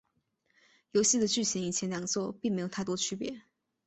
[0.93, 3.43] 游戏的剧情与前两作并没有太多区别。